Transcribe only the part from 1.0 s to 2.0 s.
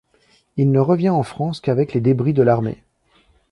en France qu'avec